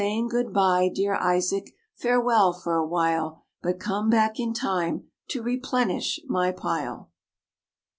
[0.01, 5.43] Saying, good bye, dear Isaac, Farewell for a while, But come back in time To
[5.43, 7.11] replenish my pile.